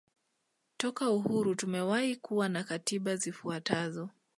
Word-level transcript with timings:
Toka 0.77 1.09
uhuru 1.11 1.55
tumewahi 1.55 2.15
kuwa 2.15 2.49
na 2.49 2.63
katiba 2.63 3.15
zifuatazo 3.15 4.09